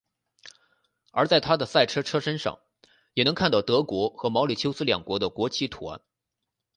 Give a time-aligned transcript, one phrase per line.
[1.11, 2.57] 而在他的赛车车身上
[3.13, 6.01] 也能看到德国和毛里求斯两国的国旗图案。